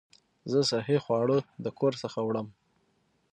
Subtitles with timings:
[0.51, 2.47] زه صحي خواړه د کور څخه وړم.